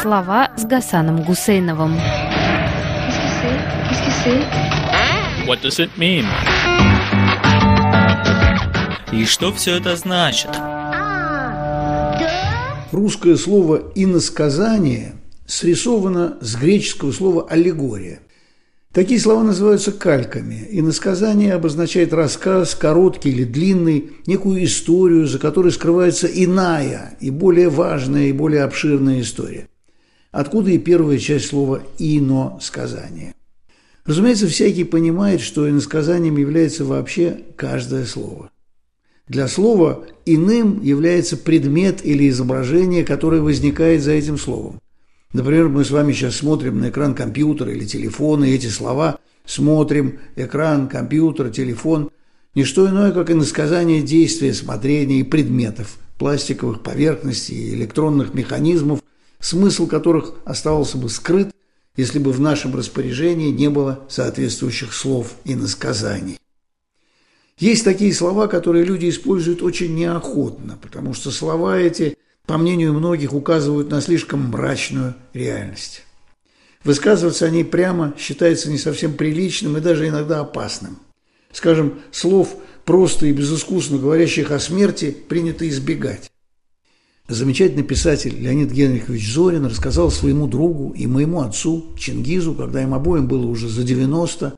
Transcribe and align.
Слова 0.00 0.52
с 0.56 0.64
Гасаном 0.64 1.24
Гусейновым. 1.24 1.96
What 5.44 5.60
does 5.62 5.80
it 5.80 5.90
mean? 5.98 6.24
И 9.12 9.24
что 9.24 9.52
все 9.52 9.76
это 9.78 9.96
значит? 9.96 10.50
Русское 12.92 13.36
слово 13.36 13.90
«иносказание» 13.96 15.14
срисовано 15.46 16.38
с 16.42 16.54
греческого 16.54 17.10
слова 17.10 17.48
«аллегория». 17.50 18.20
Такие 18.92 19.18
слова 19.18 19.42
называются 19.42 19.90
кальками. 19.90 20.64
Иносказание 20.70 21.54
обозначает 21.54 22.12
рассказ, 22.12 22.76
короткий 22.76 23.30
или 23.30 23.42
длинный, 23.42 24.12
некую 24.26 24.62
историю, 24.64 25.26
за 25.26 25.40
которой 25.40 25.72
скрывается 25.72 26.28
иная 26.28 27.16
и 27.18 27.30
более 27.30 27.68
важная 27.68 28.26
и 28.26 28.32
более 28.32 28.62
обширная 28.62 29.22
история. 29.22 29.66
Откуда 30.30 30.70
и 30.70 30.78
первая 30.78 31.18
часть 31.18 31.46
слова 31.46 31.82
«ино-сказание». 31.98 33.34
Разумеется, 34.04 34.46
всякий 34.48 34.84
понимает, 34.84 35.40
что 35.40 35.68
иносказанием 35.68 36.36
является 36.36 36.84
вообще 36.84 37.42
каждое 37.56 38.06
слово. 38.06 38.50
Для 39.26 39.48
слова 39.48 40.06
иным 40.24 40.82
является 40.82 41.36
предмет 41.36 42.04
или 42.04 42.28
изображение, 42.28 43.04
которое 43.04 43.42
возникает 43.42 44.02
за 44.02 44.12
этим 44.12 44.38
словом. 44.38 44.80
Например, 45.34 45.68
мы 45.68 45.84
с 45.84 45.90
вами 45.90 46.12
сейчас 46.12 46.36
смотрим 46.36 46.80
на 46.80 46.88
экран 46.88 47.14
компьютера 47.14 47.70
или 47.70 47.84
телефона, 47.84 48.44
и 48.44 48.54
эти 48.54 48.68
слова 48.68 49.18
«смотрим», 49.44 50.20
«экран», 50.36 50.88
«компьютер», 50.88 51.50
«телефон»– 51.50 52.10
не 52.54 52.64
что 52.64 52.88
иное, 52.88 53.12
как 53.12 53.30
иносказание 53.30 54.02
действия, 54.02 54.54
смотрения 54.54 55.20
и 55.20 55.22
предметов, 55.22 55.98
пластиковых 56.18 56.82
поверхностей 56.82 57.74
электронных 57.74 58.32
механизмов, 58.32 59.00
смысл 59.40 59.86
которых 59.86 60.34
оставался 60.44 60.98
бы 60.98 61.08
скрыт 61.08 61.52
если 61.98 62.20
бы 62.20 62.30
в 62.30 62.38
нашем 62.38 62.76
распоряжении 62.76 63.50
не 63.50 63.68
было 63.68 64.06
соответствующих 64.08 64.94
слов 64.94 65.34
и 65.44 65.56
насказаний. 65.56 66.38
Есть 67.58 67.84
такие 67.84 68.14
слова, 68.14 68.46
которые 68.46 68.84
люди 68.84 69.08
используют 69.08 69.62
очень 69.62 69.96
неохотно, 69.96 70.78
потому 70.80 71.12
что 71.12 71.32
слова 71.32 71.76
эти, 71.76 72.16
по 72.46 72.56
мнению 72.56 72.94
многих, 72.94 73.32
указывают 73.32 73.90
на 73.90 74.00
слишком 74.00 74.50
мрачную 74.50 75.16
реальность. 75.34 76.04
Высказываться 76.84 77.46
о 77.46 77.50
ней 77.50 77.64
прямо 77.64 78.14
считается 78.16 78.70
не 78.70 78.78
совсем 78.78 79.14
приличным 79.14 79.76
и 79.76 79.80
даже 79.80 80.06
иногда 80.06 80.38
опасным. 80.38 81.00
Скажем, 81.50 81.98
слов, 82.12 82.54
просто 82.84 83.26
и 83.26 83.32
безыскусно 83.32 83.98
говорящих 83.98 84.52
о 84.52 84.60
смерти, 84.60 85.10
принято 85.10 85.68
избегать. 85.68 86.30
Замечательный 87.28 87.82
писатель 87.82 88.34
Леонид 88.34 88.72
Генрихович 88.72 89.34
Зорин 89.34 89.66
рассказал 89.66 90.10
своему 90.10 90.46
другу 90.46 90.94
и 90.96 91.06
моему 91.06 91.42
отцу 91.42 91.92
Чингизу, 91.98 92.54
когда 92.54 92.82
им 92.82 92.94
обоим 92.94 93.28
было 93.28 93.46
уже 93.46 93.68
за 93.68 93.82
90, 93.82 94.56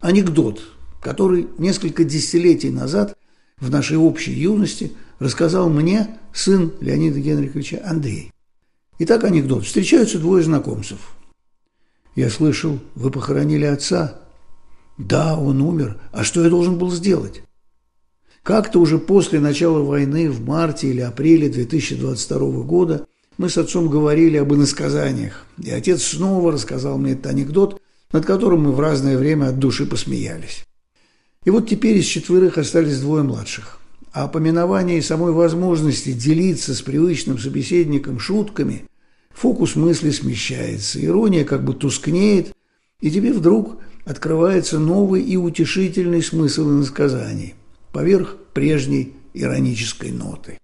анекдот, 0.00 0.60
который 1.00 1.48
несколько 1.56 2.04
десятилетий 2.04 2.68
назад 2.68 3.16
в 3.58 3.70
нашей 3.70 3.96
общей 3.96 4.32
юности 4.32 4.92
рассказал 5.18 5.70
мне 5.70 6.18
сын 6.34 6.72
Леонида 6.82 7.20
Генриховича 7.20 7.80
Андрей. 7.86 8.32
Итак, 8.98 9.24
анекдот. 9.24 9.64
Встречаются 9.64 10.18
двое 10.18 10.44
знакомцев. 10.44 10.98
Я 12.16 12.28
слышал, 12.28 12.80
вы 12.96 13.10
похоронили 13.10 13.64
отца. 13.64 14.20
Да, 14.98 15.38
он 15.38 15.62
умер. 15.62 15.98
А 16.12 16.22
что 16.22 16.44
я 16.44 16.50
должен 16.50 16.76
был 16.76 16.90
сделать? 16.90 17.42
Как-то 18.42 18.80
уже 18.80 18.98
после 18.98 19.38
начала 19.38 19.80
войны, 19.80 20.30
в 20.30 20.44
марте 20.46 20.88
или 20.88 21.00
апреле 21.00 21.48
2022 21.48 22.38
года, 22.62 23.06
мы 23.36 23.50
с 23.50 23.58
отцом 23.58 23.88
говорили 23.88 24.38
об 24.38 24.52
иносказаниях, 24.54 25.46
и 25.62 25.70
отец 25.70 26.02
снова 26.02 26.52
рассказал 26.52 26.98
мне 26.98 27.12
этот 27.12 27.26
анекдот, 27.26 27.80
над 28.12 28.24
которым 28.24 28.62
мы 28.62 28.72
в 28.72 28.80
разное 28.80 29.18
время 29.18 29.48
от 29.48 29.58
души 29.58 29.86
посмеялись. 29.86 30.64
И 31.44 31.50
вот 31.50 31.68
теперь 31.68 31.98
из 31.98 32.06
четверых 32.06 32.58
остались 32.58 33.00
двое 33.00 33.22
младших. 33.22 33.78
А 34.12 34.26
поминование 34.26 34.98
и 34.98 35.02
самой 35.02 35.32
возможности 35.32 36.12
делиться 36.12 36.74
с 36.74 36.82
привычным 36.82 37.38
собеседником 37.38 38.18
шутками 38.18 38.88
фокус 39.30 39.76
мысли 39.76 40.10
смещается, 40.10 41.02
ирония 41.04 41.44
как 41.44 41.64
бы 41.64 41.74
тускнеет, 41.74 42.52
и 43.00 43.10
тебе 43.10 43.32
вдруг 43.32 43.78
открывается 44.04 44.78
новый 44.78 45.22
и 45.22 45.36
утешительный 45.36 46.22
смысл 46.22 46.70
иносказаний 46.70 47.54
поверх 47.92 48.36
прежней 48.52 49.14
иронической 49.34 50.10
ноты. 50.10 50.58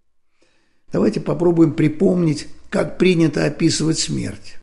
Давайте 0.92 1.20
попробуем 1.20 1.72
припомнить, 1.72 2.48
как 2.70 2.98
принято 2.98 3.44
описывать 3.44 3.98
смерть. 3.98 4.56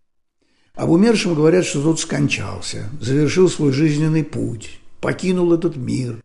Об 0.75 0.89
умершем 0.89 1.35
говорят, 1.35 1.65
что 1.65 1.83
тот 1.83 1.99
скончался, 1.99 2.89
завершил 2.99 3.49
свой 3.49 3.71
жизненный 3.71 4.23
путь, 4.23 4.79
покинул 5.01 5.53
этот 5.53 5.75
мир, 5.75 6.23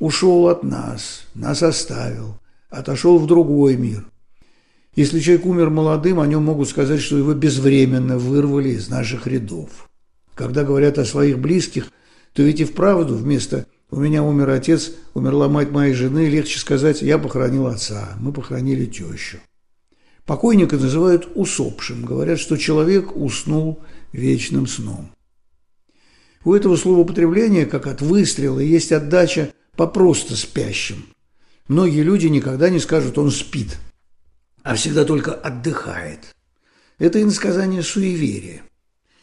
ушел 0.00 0.48
от 0.48 0.62
нас, 0.62 1.26
нас 1.34 1.62
оставил, 1.62 2.38
отошел 2.70 3.18
в 3.18 3.26
другой 3.26 3.76
мир. 3.76 4.06
Если 4.96 5.20
человек 5.20 5.44
умер 5.44 5.70
молодым, 5.70 6.20
о 6.20 6.26
нем 6.26 6.44
могут 6.44 6.68
сказать, 6.68 7.00
что 7.00 7.18
его 7.18 7.34
безвременно 7.34 8.16
вырвали 8.16 8.70
из 8.70 8.88
наших 8.88 9.26
рядов. 9.26 9.90
Когда 10.34 10.64
говорят 10.64 10.98
о 10.98 11.04
своих 11.04 11.38
близких, 11.38 11.90
то 12.32 12.42
ведь 12.42 12.60
и 12.60 12.64
вправду 12.64 13.14
вместо 13.14 13.66
у 13.90 14.00
меня 14.00 14.22
умер 14.22 14.50
отец, 14.50 14.92
умерла 15.14 15.48
мать 15.48 15.70
моей 15.70 15.94
жены, 15.94 16.28
легче 16.28 16.58
сказать, 16.58 17.02
я 17.02 17.18
похоронил 17.18 17.66
отца, 17.66 18.14
мы 18.18 18.32
похоронили 18.32 18.86
тещу. 18.86 19.38
Покойника 20.26 20.76
называют 20.76 21.28
усопшим, 21.34 22.04
говорят, 22.04 22.38
что 22.38 22.56
человек 22.56 23.14
уснул 23.14 23.82
вечным 24.12 24.66
сном. 24.66 25.10
У 26.44 26.54
этого 26.54 26.76
словоупотребления, 26.76 27.66
как 27.66 27.86
от 27.86 28.00
выстрела, 28.00 28.60
есть 28.60 28.92
отдача 28.92 29.52
по 29.76 29.86
просто 29.86 30.36
спящим. 30.36 31.06
Многие 31.68 32.02
люди 32.02 32.26
никогда 32.26 32.68
не 32.68 32.78
скажут 32.80 33.16
«он 33.18 33.30
спит», 33.30 33.78
а 34.62 34.74
всегда 34.74 35.04
только 35.04 35.32
отдыхает. 35.32 36.34
Это 36.98 37.20
иносказание 37.20 37.82
суеверия. 37.82 38.62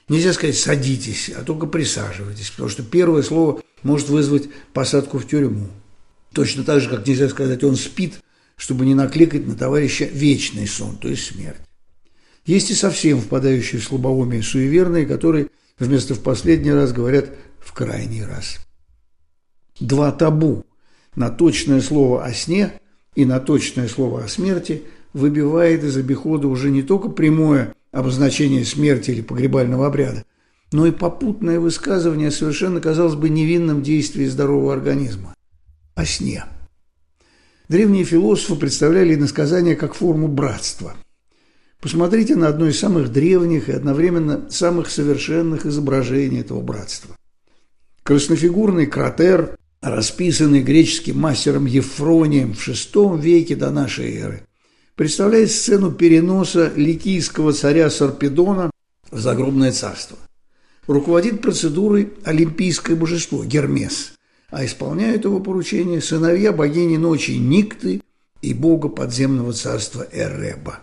Нельзя 0.09 0.33
сказать 0.33 0.57
«садитесь», 0.57 1.29
а 1.29 1.43
только 1.43 1.67
«присаживайтесь», 1.67 2.49
потому 2.51 2.69
что 2.69 2.83
первое 2.83 3.23
слово 3.23 3.61
может 3.83 4.09
вызвать 4.09 4.49
посадку 4.73 5.19
в 5.19 5.27
тюрьму. 5.27 5.67
Точно 6.33 6.63
так 6.63 6.81
же, 6.81 6.89
как 6.89 7.07
нельзя 7.07 7.29
сказать 7.29 7.63
«он 7.63 7.75
спит», 7.75 8.15
чтобы 8.57 8.85
не 8.85 8.93
накликать 8.93 9.47
на 9.47 9.55
товарища 9.55 10.05
вечный 10.05 10.67
сон, 10.67 10.97
то 10.97 11.07
есть 11.07 11.27
смерть. 11.27 11.61
Есть 12.45 12.71
и 12.71 12.75
совсем 12.75 13.21
впадающие 13.21 13.79
в 13.79 13.83
слабоумие 13.83 14.43
суеверные, 14.43 15.05
которые 15.05 15.47
вместо 15.79 16.13
«в 16.13 16.21
последний 16.21 16.71
раз» 16.71 16.91
говорят 16.91 17.29
«в 17.59 17.73
крайний 17.73 18.23
раз». 18.23 18.57
Два 19.79 20.11
табу 20.11 20.65
на 21.15 21.29
точное 21.29 21.81
слово 21.81 22.23
о 22.23 22.33
сне 22.33 22.73
и 23.15 23.25
на 23.25 23.39
точное 23.39 23.87
слово 23.87 24.23
о 24.23 24.27
смерти 24.27 24.83
выбивает 25.13 25.83
из 25.83 25.97
обихода 25.97 26.47
уже 26.47 26.69
не 26.69 26.83
только 26.83 27.09
прямое 27.09 27.73
обозначение 27.91 28.65
смерти 28.65 29.11
или 29.11 29.21
погребального 29.21 29.87
обряда, 29.87 30.23
но 30.71 30.85
и 30.85 30.91
попутное 30.91 31.59
высказывание 31.59 32.31
совершенно, 32.31 32.79
казалось 32.79 33.15
бы, 33.15 33.29
невинном 33.29 33.83
действии 33.83 34.25
здорового 34.25 34.73
организма– 34.73 35.35
о 35.95 36.05
сне. 36.05 36.45
Древние 37.67 38.03
философы 38.03 38.55
представляли 38.55 39.15
иносказание 39.15 39.75
как 39.75 39.93
форму 39.93 40.27
братства. 40.27 40.95
Посмотрите 41.79 42.35
на 42.35 42.47
одно 42.47 42.67
из 42.67 42.79
самых 42.79 43.11
древних 43.11 43.69
и 43.69 43.73
одновременно 43.73 44.49
самых 44.49 44.89
совершенных 44.89 45.65
изображений 45.65 46.41
этого 46.41 46.61
братства. 46.61 47.15
Краснофигурный 48.03 48.87
кратер, 48.87 49.57
расписанный 49.81 50.61
греческим 50.61 51.19
мастером 51.19 51.65
Ефронием 51.65 52.53
в 52.53 52.67
VI 52.67 53.19
веке 53.19 53.55
до 53.55 53.71
нашей 53.71 54.15
эры, 54.17 54.45
представляет 55.01 55.49
сцену 55.49 55.91
переноса 55.91 56.71
ликийского 56.75 57.53
царя 57.53 57.89
Сарпедона 57.89 58.69
в 59.09 59.17
загробное 59.17 59.71
царство 59.71 60.15
руководит 60.85 61.41
процедурой 61.41 62.13
олимпийское 62.23 62.95
божество 62.95 63.43
Гермес, 63.43 64.13
а 64.51 64.63
исполняют 64.63 65.23
его 65.23 65.39
поручение 65.39 66.01
сыновья 66.01 66.51
богини 66.51 66.97
ночи 66.97 67.31
Никты 67.31 68.03
и 68.43 68.53
бога 68.53 68.89
подземного 68.89 69.53
царства 69.53 70.05
Эреба. 70.11 70.81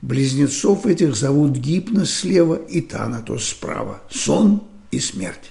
Близнецов 0.00 0.86
этих 0.86 1.16
зовут 1.16 1.56
Гипнос 1.56 2.14
слева 2.14 2.54
и 2.54 2.82
Танатос 2.82 3.48
справа, 3.48 4.00
сон 4.10 4.62
и 4.92 5.00
смерть. 5.00 5.50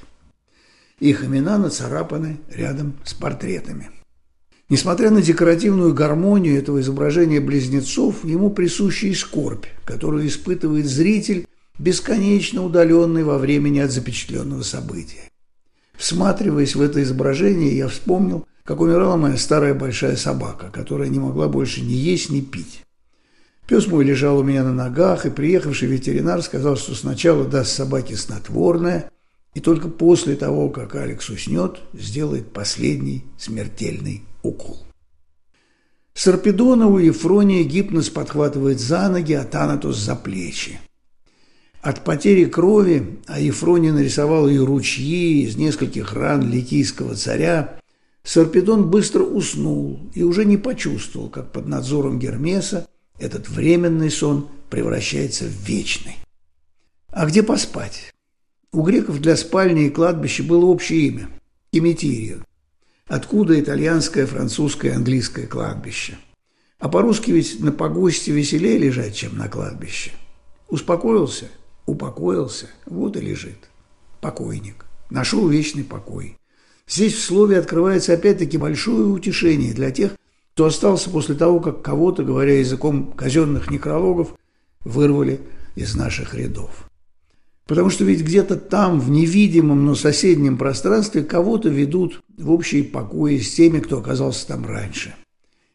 Их 1.01 1.25
имена 1.25 1.57
нацарапаны 1.57 2.39
рядом 2.49 2.93
с 3.03 3.13
портретами. 3.13 3.89
Несмотря 4.69 5.09
на 5.11 5.21
декоративную 5.21 5.93
гармонию 5.93 6.57
этого 6.57 6.79
изображения 6.79 7.39
близнецов, 7.39 8.23
ему 8.23 8.49
присуща 8.49 9.07
и 9.07 9.13
скорбь, 9.13 9.65
которую 9.85 10.27
испытывает 10.27 10.85
зритель 10.85 11.47
бесконечно 11.77 12.63
удаленный 12.63 13.23
во 13.23 13.37
времени 13.37 13.79
от 13.79 13.91
запечатленного 13.91 14.63
события. 14.63 15.29
Всматриваясь 15.97 16.75
в 16.75 16.81
это 16.81 17.03
изображение, 17.03 17.75
я 17.75 17.87
вспомнил, 17.87 18.47
как 18.63 18.79
умирала 18.79 19.17
моя 19.17 19.37
старая 19.37 19.73
большая 19.73 20.15
собака, 20.15 20.69
которая 20.71 21.09
не 21.09 21.19
могла 21.19 21.47
больше 21.47 21.81
ни 21.81 21.93
есть, 21.93 22.29
ни 22.29 22.41
пить. 22.41 22.83
Пес 23.67 23.87
мой 23.87 24.03
лежал 24.03 24.39
у 24.39 24.43
меня 24.43 24.63
на 24.63 24.73
ногах, 24.73 25.25
и 25.25 25.29
приехавший 25.29 25.87
ветеринар 25.87 26.41
сказал, 26.41 26.77
что 26.77 26.95
сначала 26.95 27.45
даст 27.45 27.71
собаке 27.71 28.15
снотворное, 28.15 29.11
и 29.53 29.59
только 29.59 29.87
после 29.87 30.35
того, 30.35 30.69
как 30.69 30.95
Алекс 30.95 31.29
уснет, 31.29 31.79
сделает 31.93 32.51
последний 32.51 33.23
смертельный 33.37 34.23
укол. 34.43 34.77
Сарпедона 36.13 36.87
у 36.87 36.99
Ефрония 36.99 37.63
гипноз 37.63 38.09
подхватывает 38.09 38.79
за 38.79 39.09
ноги, 39.09 39.33
а 39.33 39.43
Танатос 39.43 39.97
за 39.97 40.15
плечи. 40.15 40.79
От 41.81 42.03
потери 42.03 42.45
крови, 42.45 43.19
а 43.25 43.39
Ефроний 43.39 43.91
нарисовал 43.91 44.47
и 44.47 44.57
ручьи 44.57 45.43
из 45.43 45.57
нескольких 45.57 46.13
ран 46.13 46.49
ликийского 46.49 47.15
царя, 47.15 47.79
Сарпедон 48.23 48.89
быстро 48.89 49.23
уснул 49.23 49.99
и 50.13 50.23
уже 50.23 50.45
не 50.45 50.55
почувствовал, 50.55 51.29
как 51.29 51.51
под 51.51 51.67
надзором 51.67 52.19
Гермеса 52.19 52.87
этот 53.19 53.49
временный 53.49 54.11
сон 54.11 54.47
превращается 54.69 55.45
в 55.45 55.67
вечный. 55.67 56.17
А 57.09 57.25
где 57.25 57.43
поспать? 57.43 58.13
У 58.71 58.81
греков 58.83 59.19
для 59.19 59.35
спальни 59.35 59.87
и 59.87 59.89
кладбища 59.89 60.43
было 60.43 60.65
общее 60.65 61.07
имя– 61.07 61.29
Кеметирия. 61.71 62.37
Откуда 63.07 63.59
итальянское, 63.59 64.25
французское, 64.25 64.95
английское 64.95 65.45
кладбище? 65.45 66.17
А 66.79 66.89
по-русски 66.89 67.31
ведь 67.31 67.59
на 67.59 67.71
погосте 67.71 68.31
веселее 68.31 68.77
лежать, 68.77 69.15
чем 69.15 69.37
на 69.37 69.47
кладбище. 69.47 70.11
Успокоился, 70.69 71.49
упокоился, 71.85 72.67
вот 72.85 73.17
и 73.17 73.21
лежит. 73.21 73.69
Покойник. 74.21 74.85
Нашел 75.09 75.47
вечный 75.47 75.83
покой. 75.83 76.37
Здесь 76.87 77.13
в 77.13 77.23
слове 77.23 77.59
открывается 77.59 78.13
опять-таки 78.13 78.57
большое 78.57 79.05
утешение 79.05 79.73
для 79.73 79.91
тех, 79.91 80.11
кто 80.53 80.65
остался 80.65 81.09
после 81.09 81.35
того, 81.35 81.59
как 81.59 81.81
кого-то, 81.81 82.23
говоря 82.23 82.59
языком 82.59 83.11
казенных 83.11 83.69
некрологов, 83.69 84.35
вырвали 84.81 85.41
из 85.75 85.95
наших 85.95 86.33
рядов. 86.35 86.89
Потому 87.65 87.89
что 87.89 88.03
ведь 88.03 88.21
где-то 88.21 88.57
там, 88.57 88.99
в 88.99 89.09
невидимом, 89.09 89.85
но 89.85 89.95
соседнем 89.95 90.57
пространстве, 90.57 91.23
кого-то 91.23 91.69
ведут 91.69 92.21
в 92.37 92.51
общие 92.51 92.83
покои 92.83 93.37
с 93.37 93.53
теми, 93.53 93.79
кто 93.79 93.99
оказался 93.99 94.47
там 94.47 94.65
раньше. 94.65 95.15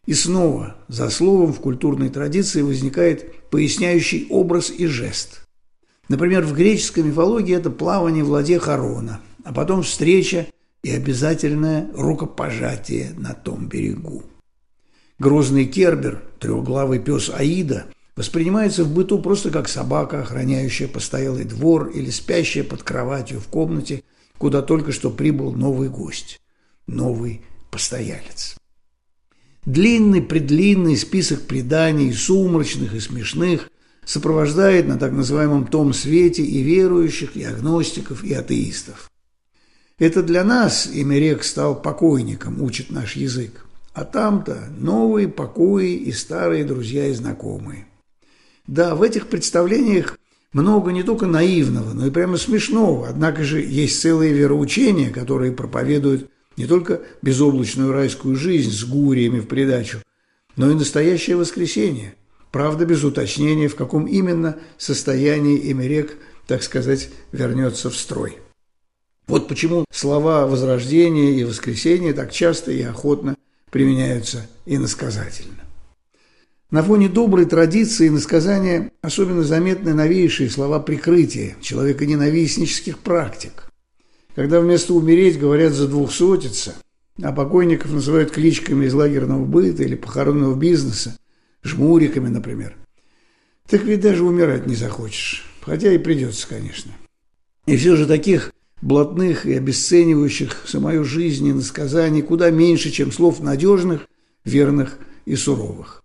И 0.05 0.15
снова 0.15 0.77
за 0.89 1.11
словом 1.11 1.53
в 1.53 1.61
культурной 1.61 2.09
традиции 2.11 2.63
возникает 2.63 3.51
поясняющий 3.51 4.27
образ 4.31 4.71
и 4.71 4.87
жест. 4.87 5.47
Например, 6.09 6.45
в 6.45 6.55
греческой 6.55 7.05
мифологии 7.05 7.55
это 7.55 7.71
плавание 7.71 8.25
в 8.25 8.31
ладе 8.31 8.59
Харона, 8.59 9.21
а 9.45 9.53
потом 9.53 9.83
встреча 9.83 10.47
и 10.83 10.91
обязательное 10.91 11.91
рукопожатие 11.95 13.13
на 13.17 13.35
том 13.35 13.67
берегу. 13.69 14.23
Грозный 15.19 15.67
Кербер, 15.67 16.23
трехглавый 16.39 17.01
пес 17.01 17.31
Аида, 17.35 17.87
воспринимается 18.19 18.83
в 18.83 18.93
быту 18.93 19.21
просто 19.21 19.53
как 19.53 19.69
собака, 19.69 20.23
охраняющая 20.23 20.89
постоялый 20.89 21.45
двор 21.45 21.87
или 21.87 22.11
спящая 22.11 22.65
под 22.65 22.83
кроватью 22.83 23.39
в 23.39 23.47
комнате, 23.47 24.03
куда 24.39 24.61
только 24.61 24.91
что 24.91 25.11
прибыл 25.13 25.53
новый 25.53 25.89
гость, 25.89 26.41
новый 26.89 27.43
постоялец. 27.71 28.57
Длинный-предлинный 29.67 30.97
список 30.97 31.43
преданий, 31.43 32.13
сумрачных 32.13 32.93
и 32.93 32.99
смешных, 32.99 33.71
сопровождает 34.05 34.89
на 34.89 34.99
так 34.99 35.13
называемом 35.13 35.69
том 35.69 35.93
свете 35.93 36.43
и 36.43 36.61
верующих, 36.61 37.37
и 37.37 37.45
агностиков, 37.45 38.25
и 38.25 38.35
атеистов. 38.35 39.13
Это 39.97 40.25
для 40.25 40.43
нас 40.43 40.89
имя 40.93 41.21
рек 41.21 41.45
стал 41.45 41.81
покойником, 41.81 42.63
учит 42.63 42.91
наш 42.91 43.15
язык. 43.15 43.65
А 43.95 44.05
там-то 44.05 44.71
новые 44.77 45.29
покои 45.29 45.95
и 45.95 46.11
старые 46.11 46.65
друзья 46.65 47.07
и 47.07 47.13
знакомые. 47.13 47.88
Да, 48.69 48.95
в 48.95 49.03
этих 49.03 49.29
представлениях 49.29 50.19
много 50.53 50.93
не 50.93 51.03
только 51.03 51.27
наивного, 51.27 51.95
но 51.95 52.07
и 52.07 52.11
прямо 52.11 52.37
смешного. 52.37 53.09
Однако 53.09 53.43
же 53.43 53.61
есть 53.61 54.01
целые 54.01 54.33
вероучения, 54.35 55.11
которые 55.11 55.53
проповедуют 55.53 56.31
не 56.59 56.67
только 56.67 57.01
безоблачную 57.23 57.93
райскую 57.93 58.37
жизнь 58.37 58.71
с 58.71 58.85
гуриями 58.85 59.41
в 59.41 59.47
придачу, 59.47 59.99
но 60.57 60.71
и 60.71 60.75
настоящее 60.75 61.37
воскресенье. 61.37 62.15
Правда, 62.53 62.85
без 62.85 63.05
уточнения, 63.05 63.69
в 63.69 63.75
каком 63.75 64.07
именно 64.07 64.59
состоянии 64.77 65.73
Эмерек, 65.73 66.19
так 66.47 66.63
сказать, 66.63 67.09
вернется 67.33 67.89
в 67.89 67.97
строй. 67.97 68.39
Вот 69.27 69.49
почему 69.49 69.85
слова 69.91 70.47
«возрождение» 70.47 71.39
и 71.39 71.45
«воскресенье» 71.45 72.13
так 72.13 72.33
часто 72.33 72.73
и 72.73 72.83
охотно 72.83 73.37
применяются 73.71 74.47
иносказательно. 74.67 75.68
На 76.71 76.83
фоне 76.83 77.09
доброй 77.09 77.47
традиции 77.47 78.09
иносказания 78.09 78.93
особенно 79.01 79.43
заметны 79.43 79.95
новейшие 79.95 80.51
слова 80.51 80.79
прикрытия 80.81 81.57
человеконенавистнических 81.63 82.99
практик. 82.99 83.73
Когда 84.35 84.61
вместо 84.61 84.93
«умереть» 84.93 85.39
говорят 85.39 85.73
за 85.73 85.89
«двухсотица», 85.89 86.75
а 87.23 87.33
покойников 87.33 87.91
называют 87.91 88.33
кличками 88.33 88.85
из 88.85 88.93
лагерного 88.93 89.47
быта 89.47 89.83
или 89.83 89.95
похоронного 89.95 90.55
бизнеса, 90.55 91.19
жмуриками, 91.63 92.29
например, 92.29 92.77
так 93.67 93.83
ведь 93.85 94.03
даже 94.03 94.23
умирать 94.23 94.67
не 94.67 94.75
захочешь, 94.75 95.47
хотя 95.63 95.91
и 95.91 95.97
придется, 95.97 96.47
конечно. 96.47 96.93
И 97.65 97.79
все 97.79 97.97
же 97.97 98.07
таких 98.07 98.53
блатных 98.83 99.47
и 99.47 99.55
обесценивающих 99.55 100.65
самую 100.67 101.03
жизнь 101.05 101.47
и 101.47 101.53
насказаний 101.55 102.21
куда 102.21 102.51
меньше, 102.51 102.91
чем 102.91 103.11
слов 103.11 103.41
надежных, 103.41 104.07
верных 104.45 104.99
и 105.25 105.35
суровых. 105.35 106.05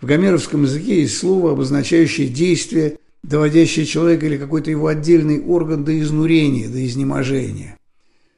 В 0.00 0.04
гомеровском 0.04 0.64
языке 0.64 1.00
есть 1.02 1.16
слово, 1.16 1.52
обозначающее 1.52 2.28
действие, 2.28 2.98
доводящее 3.22 3.86
человека 3.86 4.26
или 4.26 4.36
какой-то 4.36 4.70
его 4.70 4.88
отдельный 4.88 5.40
орган 5.40 5.84
до 5.84 5.98
изнурения, 5.98 6.68
до 6.68 6.84
изнеможения. 6.86 7.78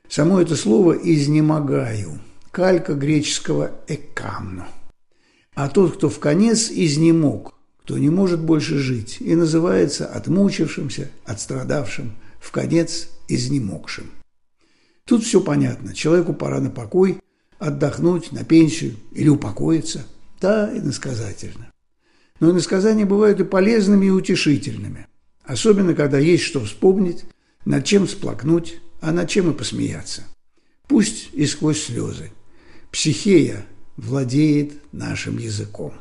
Само 0.09 0.41
это 0.41 0.55
слово 0.55 0.93
«изнемогаю»– 0.93 2.21
калька 2.53 2.95
греческого 2.95 3.73
«экамно». 3.89 4.69
А 5.55 5.69
тот, 5.69 5.97
кто 5.97 6.09
в 6.09 6.21
конец 6.21 6.71
изнемог, 6.71 7.55
кто 7.83 7.99
не 7.99 8.09
может 8.09 8.41
больше 8.41 8.79
жить, 8.79 9.17
и 9.19 9.35
называется 9.35 10.07
отмучившимся, 10.07 11.11
отстрадавшим, 11.25 12.13
в 12.41 12.53
конец 12.53 13.09
изнемогшим. 13.27 14.13
Тут 15.05 15.25
все 15.25 15.41
понятно. 15.41 15.93
Человеку 15.93 16.33
пора 16.33 16.61
на 16.61 16.71
покой, 16.71 17.19
отдохнуть, 17.59 18.31
на 18.31 18.45
пенсию 18.45 18.95
или 19.13 19.29
упокоиться– 19.29 20.07
да, 20.41 20.71
иносказательно. 20.77 21.73
Но 22.41 22.51
иносказания 22.51 23.07
бывают 23.07 23.41
и 23.41 23.45
полезными, 23.45 24.07
и 24.07 24.11
утешительными. 24.11 25.07
Особенно, 25.45 25.95
когда 25.95 26.19
есть 26.19 26.45
что 26.45 26.65
вспомнить, 26.65 27.25
над 27.65 27.85
чем 27.85 28.07
сплакнуть, 28.07 28.81
а 29.01 29.13
над 29.13 29.29
чем 29.29 29.51
и 29.51 29.55
посмеяться. 29.55 30.23
Пусть 30.87 31.31
и 31.33 31.47
сквозь 31.47 31.83
слезы. 31.83 32.31
Психея 32.91 33.65
владеет 33.97 34.75
нашим 34.93 35.39
языком. 35.39 35.93